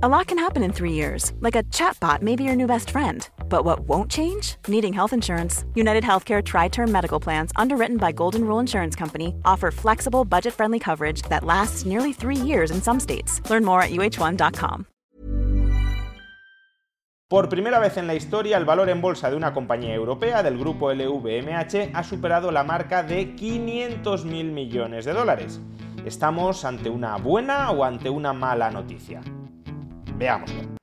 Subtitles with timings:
[0.00, 2.90] A lot can happen in three years, like a chatbot may be your new best
[2.90, 3.28] friend.
[3.48, 4.54] But what won't change?
[4.68, 5.64] Needing health insurance.
[5.74, 10.54] United Healthcare Tri Term Medical Plans, underwritten by Golden Rule Insurance Company, offer flexible, budget
[10.54, 13.42] friendly coverage that lasts nearly three years in some states.
[13.50, 14.86] Learn more at uh1.com.
[17.28, 20.58] Por primera vez en la historia, el valor en bolsa de una compañía europea del
[20.58, 25.60] grupo LVMH ha superado la marca de 500.000 millones de dólares.
[26.04, 29.22] ¿Estamos ante una buena o ante una mala noticia?
[30.18, 30.78] Veámoslo.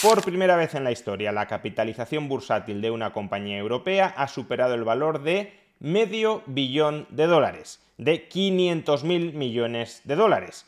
[0.00, 4.74] Por primera vez en la historia, la capitalización bursátil de una compañía europea ha superado
[4.74, 10.66] el valor de medio billón de dólares, de 500.000 millones de dólares.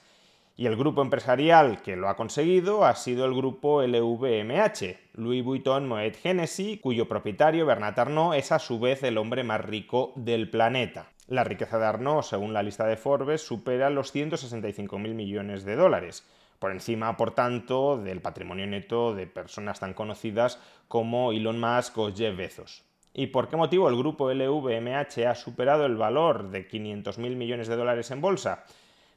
[0.57, 5.89] Y el grupo empresarial que lo ha conseguido ha sido el grupo LVMH, Louis Vuitton
[5.89, 10.49] Moet Hennessy, cuyo propietario Bernard Arnault es a su vez el hombre más rico del
[10.49, 11.09] planeta.
[11.27, 16.27] La riqueza de Arnault, según la lista de Forbes, supera los 165.000 millones de dólares,
[16.59, 22.13] por encima, por tanto, del patrimonio neto de personas tan conocidas como Elon Musk o
[22.13, 22.85] Jeff Bezos.
[23.15, 27.77] ¿Y por qué motivo el grupo LVMH ha superado el valor de 500.000 millones de
[27.77, 28.65] dólares en bolsa?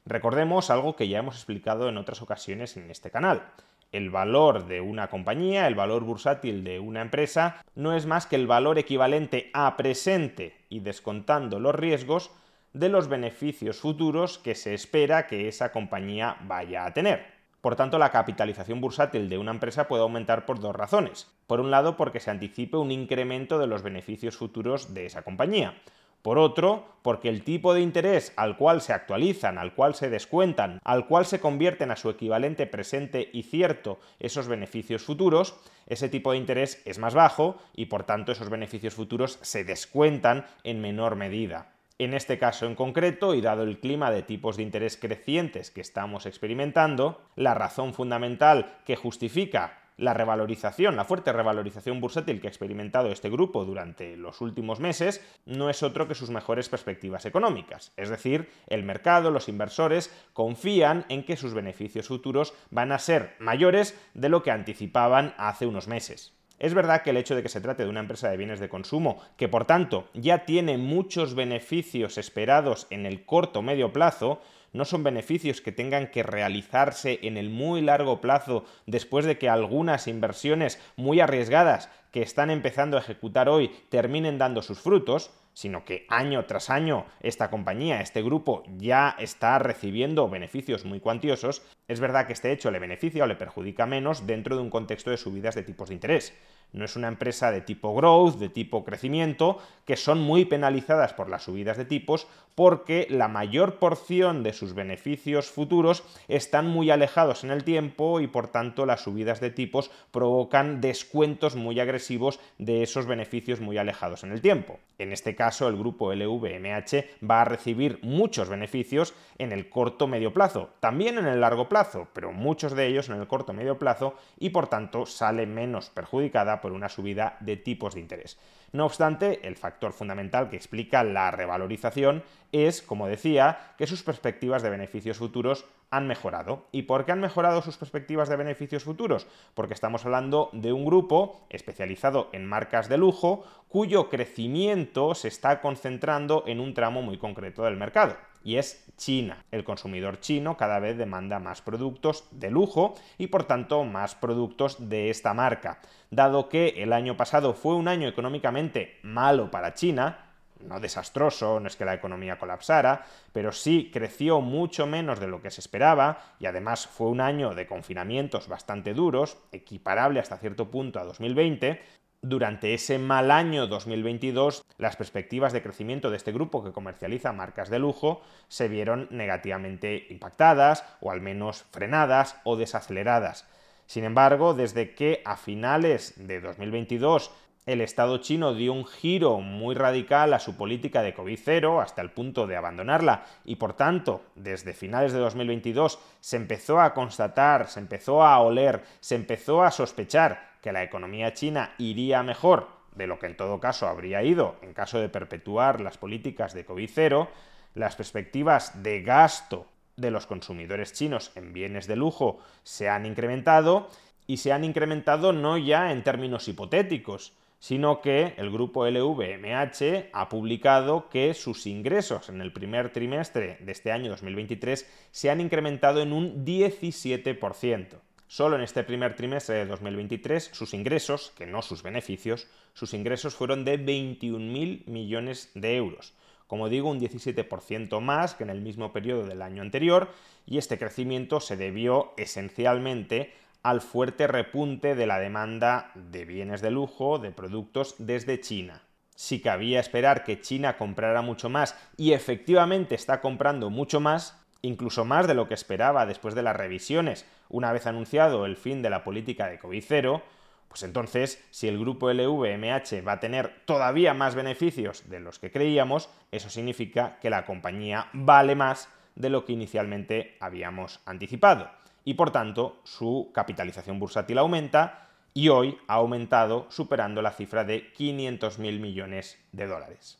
[0.06, 3.42] Recordemos algo que ya hemos explicado en otras ocasiones en este canal
[3.92, 8.36] el valor de una compañía, el valor bursátil de una empresa, no es más que
[8.36, 12.30] el valor equivalente a presente y descontando los riesgos
[12.72, 17.38] de los beneficios futuros que se espera que esa compañía vaya a tener.
[17.60, 21.26] Por tanto, la capitalización bursátil de una empresa puede aumentar por dos razones.
[21.46, 25.74] Por un lado, porque se anticipe un incremento de los beneficios futuros de esa compañía.
[26.22, 30.80] Por otro, porque el tipo de interés al cual se actualizan, al cual se descuentan,
[30.84, 35.54] al cual se convierten a su equivalente presente y cierto esos beneficios futuros,
[35.86, 40.44] ese tipo de interés es más bajo y por tanto esos beneficios futuros se descuentan
[40.64, 41.72] en menor medida.
[42.00, 45.80] En este caso en concreto, y dado el clima de tipos de interés crecientes que
[45.80, 52.50] estamos experimentando, la razón fundamental que justifica la revalorización, la fuerte revalorización bursátil que ha
[52.50, 57.92] experimentado este grupo durante los últimos meses no es otro que sus mejores perspectivas económicas.
[57.96, 63.34] Es decir, el mercado, los inversores confían en que sus beneficios futuros van a ser
[63.40, 66.32] mayores de lo que anticipaban hace unos meses.
[66.58, 68.68] Es verdad que el hecho de que se trate de una empresa de bienes de
[68.68, 74.40] consumo, que por tanto ya tiene muchos beneficios esperados en el corto medio plazo,
[74.72, 79.48] no son beneficios que tengan que realizarse en el muy largo plazo después de que
[79.48, 85.84] algunas inversiones muy arriesgadas que están empezando a ejecutar hoy terminen dando sus frutos, sino
[85.84, 91.98] que año tras año esta compañía, este grupo ya está recibiendo beneficios muy cuantiosos, es
[91.98, 95.16] verdad que este hecho le beneficia o le perjudica menos dentro de un contexto de
[95.16, 96.32] subidas de tipos de interés.
[96.72, 101.30] No es una empresa de tipo growth, de tipo crecimiento, que son muy penalizadas por
[101.30, 107.42] las subidas de tipos porque la mayor porción de sus beneficios futuros están muy alejados
[107.42, 112.82] en el tiempo y por tanto las subidas de tipos provocan descuentos muy agresivos de
[112.82, 114.78] esos beneficios muy alejados en el tiempo.
[114.98, 120.32] En este caso, el grupo LVMH va a recibir muchos beneficios en el corto medio
[120.32, 124.14] plazo, también en el largo plazo, pero muchos de ellos en el corto medio plazo
[124.38, 128.38] y por tanto sale menos perjudicada por una subida de tipos de interés.
[128.72, 134.62] No obstante, el factor fundamental que explica la revalorización es, como decía, que sus perspectivas
[134.62, 136.66] de beneficios futuros han mejorado.
[136.70, 139.26] ¿Y por qué han mejorado sus perspectivas de beneficios futuros?
[139.54, 145.60] Porque estamos hablando de un grupo especializado en marcas de lujo cuyo crecimiento se está
[145.62, 148.16] concentrando en un tramo muy concreto del mercado
[148.48, 149.44] y es China.
[149.50, 154.88] El consumidor chino cada vez demanda más productos de lujo y por tanto más productos
[154.88, 155.80] de esta marca.
[156.10, 160.30] Dado que el año pasado fue un año económicamente malo para China,
[160.66, 163.04] no desastroso, no es que la economía colapsara,
[163.34, 167.54] pero sí creció mucho menos de lo que se esperaba y además fue un año
[167.54, 171.82] de confinamientos bastante duros, equiparable hasta cierto punto a 2020,
[172.22, 177.70] durante ese mal año 2022, las perspectivas de crecimiento de este grupo que comercializa marcas
[177.70, 183.46] de lujo se vieron negativamente impactadas o al menos frenadas o desaceleradas.
[183.86, 187.30] Sin embargo, desde que a finales de 2022
[187.68, 192.10] el Estado chino dio un giro muy radical a su política de COVID-0 hasta el
[192.10, 197.80] punto de abandonarla y por tanto desde finales de 2022 se empezó a constatar, se
[197.80, 203.18] empezó a oler, se empezó a sospechar que la economía china iría mejor de lo
[203.18, 207.28] que en todo caso habría ido en caso de perpetuar las políticas de COVID-0,
[207.74, 209.66] las perspectivas de gasto
[209.96, 213.88] de los consumidores chinos en bienes de lujo se han incrementado
[214.26, 220.28] y se han incrementado no ya en términos hipotéticos, sino que el grupo LVMH ha
[220.28, 226.00] publicado que sus ingresos en el primer trimestre de este año 2023 se han incrementado
[226.00, 227.98] en un 17%.
[228.28, 233.34] Solo en este primer trimestre de 2023 sus ingresos, que no sus beneficios, sus ingresos
[233.34, 236.12] fueron de 21.000 millones de euros.
[236.46, 240.10] Como digo, un 17% más que en el mismo periodo del año anterior
[240.44, 243.32] y este crecimiento se debió esencialmente
[243.62, 248.82] al fuerte repunte de la demanda de bienes de lujo, de productos desde China.
[249.14, 255.04] Si cabía esperar que China comprara mucho más y efectivamente está comprando mucho más, incluso
[255.04, 258.90] más de lo que esperaba después de las revisiones, una vez anunciado el fin de
[258.90, 260.22] la política de COVID cero,
[260.68, 265.50] pues entonces, si el grupo LVMH va a tener todavía más beneficios de los que
[265.50, 271.70] creíamos, eso significa que la compañía vale más de lo que inicialmente habíamos anticipado
[272.08, 277.92] y por tanto su capitalización bursátil aumenta y hoy ha aumentado superando la cifra de
[277.92, 280.18] 500.000 millones de dólares.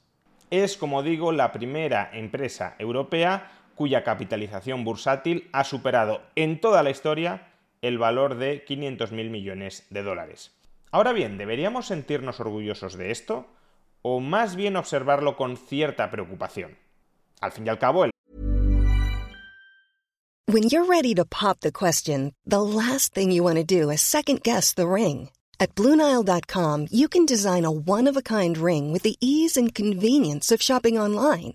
[0.51, 6.91] Es, como digo, la primera empresa europea cuya capitalización bursátil ha superado en toda la
[6.91, 7.47] historia
[7.81, 10.51] el valor de 500.000 millones de dólares.
[10.91, 13.47] Ahora bien, ¿deberíamos sentirnos orgullosos de esto
[14.03, 16.77] o más bien observarlo con cierta preocupación?
[17.41, 18.11] Al fin y al cabo, el
[20.49, 24.01] When you're ready to pop the question, the last thing you want to do is
[24.01, 25.31] second guess the ring.
[25.61, 30.99] At Bluenile.com, you can design a one-of-a-kind ring with the ease and convenience of shopping
[30.99, 31.55] online.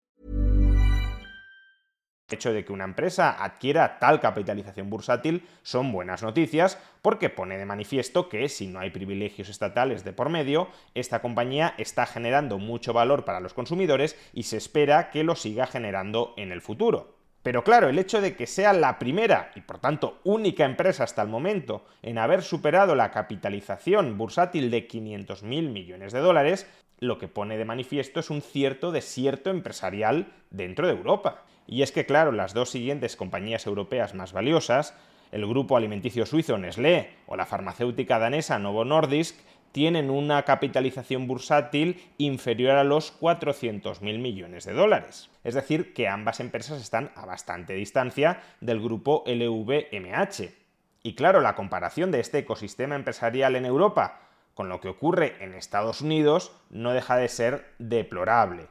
[2.31, 7.57] El hecho de que una empresa adquiera tal capitalización bursátil son buenas noticias porque pone
[7.57, 12.57] de manifiesto que si no hay privilegios estatales de por medio, esta compañía está generando
[12.57, 17.17] mucho valor para los consumidores y se espera que lo siga generando en el futuro.
[17.43, 21.23] Pero claro, el hecho de que sea la primera y por tanto única empresa hasta
[21.23, 26.65] el momento en haber superado la capitalización bursátil de 500.000 millones de dólares,
[27.01, 31.43] lo que pone de manifiesto es un cierto desierto empresarial dentro de Europa.
[31.65, 34.93] Y es que, claro, las dos siguientes compañías europeas más valiosas,
[35.31, 39.35] el grupo alimenticio suizo Nestlé o la farmacéutica danesa Novo Nordisk,
[39.71, 45.31] tienen una capitalización bursátil inferior a los 400.000 millones de dólares.
[45.43, 50.53] Es decir, que ambas empresas están a bastante distancia del grupo LVMH.
[51.01, 55.53] Y claro, la comparación de este ecosistema empresarial en Europa con lo que ocurre en
[55.53, 58.67] Estados Unidos no deja de ser deplorable.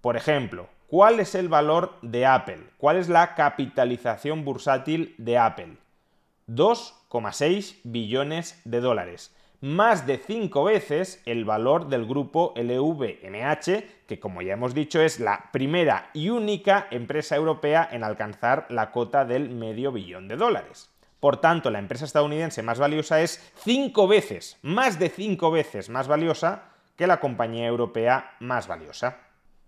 [0.00, 2.60] Por ejemplo, ¿Cuál es el valor de Apple?
[2.78, 5.76] ¿Cuál es la capitalización bursátil de Apple?
[6.46, 9.34] 2,6 billones de dólares.
[9.60, 15.18] Más de 5 veces el valor del grupo LVMH, que como ya hemos dicho es
[15.18, 20.93] la primera y única empresa europea en alcanzar la cota del medio billón de dólares.
[21.24, 26.06] Por tanto, la empresa estadounidense más valiosa es 5 veces, más de 5 veces más
[26.06, 26.64] valiosa
[26.96, 29.16] que la compañía europea más valiosa.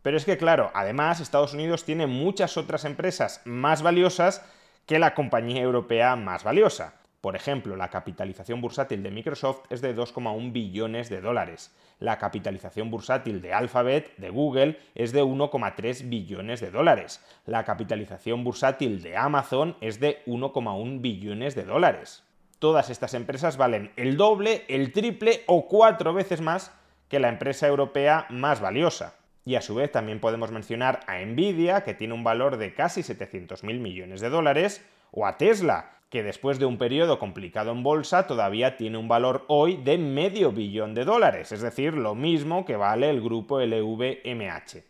[0.03, 4.45] Pero es que, claro, además Estados Unidos tiene muchas otras empresas más valiosas
[4.85, 6.93] que la compañía europea más valiosa.
[7.27, 11.75] Por ejemplo, la capitalización bursátil de Microsoft es de 2,1 billones de dólares.
[11.99, 17.21] La capitalización bursátil de Alphabet, de Google, es de 1,3 billones de dólares.
[17.45, 22.23] La capitalización bursátil de Amazon es de 1,1 billones de dólares.
[22.61, 26.73] Todas estas empresas valen el doble, el triple o cuatro veces más
[27.09, 29.17] que la empresa europea más valiosa.
[29.45, 33.01] Y a su vez también podemos mencionar a Nvidia, que tiene un valor de casi
[33.01, 38.27] 700.000 millones de dólares, o a Tesla, que después de un periodo complicado en bolsa
[38.27, 42.77] todavía tiene un valor hoy de medio billón de dólares, es decir, lo mismo que
[42.77, 44.85] vale el grupo LVMH.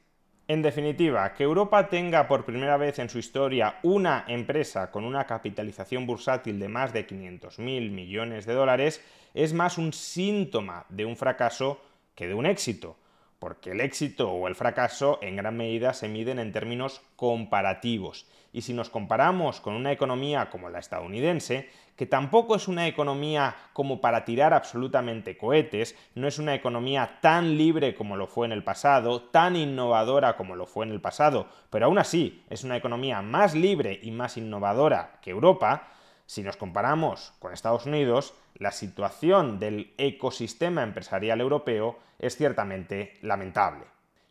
[0.49, 5.25] En definitiva, que Europa tenga por primera vez en su historia una empresa con una
[5.25, 9.05] capitalización bursátil de más de 500.000 millones de dólares
[9.35, 11.81] es más un síntoma de un fracaso
[12.15, 12.97] que de un éxito
[13.39, 18.27] porque el éxito o el fracaso en gran medida se miden en términos comparativos.
[18.57, 23.55] Y si nos comparamos con una economía como la estadounidense, que tampoco es una economía
[23.75, 28.53] como para tirar absolutamente cohetes, no es una economía tan libre como lo fue en
[28.53, 32.79] el pasado, tan innovadora como lo fue en el pasado, pero aún así es una
[32.79, 35.89] economía más libre y más innovadora que Europa,
[36.25, 43.85] si nos comparamos con Estados Unidos, la situación del ecosistema empresarial europeo es ciertamente lamentable.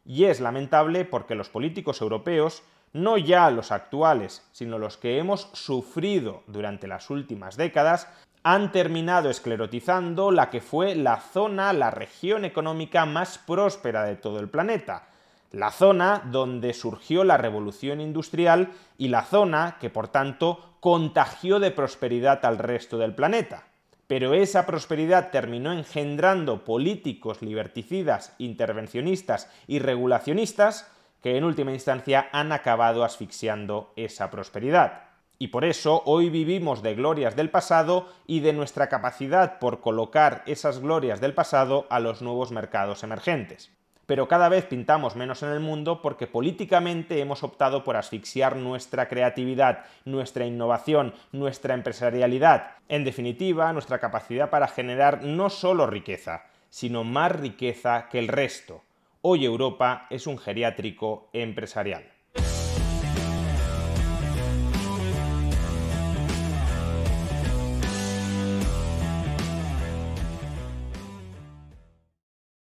[0.04, 2.64] Y es lamentable porque los políticos europeos,
[2.94, 8.08] no ya los actuales, sino los que hemos sufrido durante las últimas décadas,
[8.44, 14.40] han terminado esclerotizando la que fue la zona, la región económica más próspera de todo
[14.40, 15.08] el planeta,
[15.52, 21.72] la zona donde surgió la revolución industrial y la zona que por tanto contagió de
[21.72, 23.64] prosperidad al resto del planeta.
[24.06, 30.88] Pero esa prosperidad terminó engendrando políticos liberticidas, intervencionistas y regulacionistas
[31.26, 35.06] que en última instancia han acabado asfixiando esa prosperidad.
[35.40, 40.44] Y por eso hoy vivimos de glorias del pasado y de nuestra capacidad por colocar
[40.46, 43.72] esas glorias del pasado a los nuevos mercados emergentes
[44.06, 49.08] pero cada vez pintamos menos en el mundo porque políticamente hemos optado por asfixiar nuestra
[49.08, 57.04] creatividad, nuestra innovación, nuestra empresarialidad, en definitiva, nuestra capacidad para generar no solo riqueza, sino
[57.04, 58.85] más riqueza que el resto.
[59.28, 62.15] Hoy Europa es un geriátrico empresarial.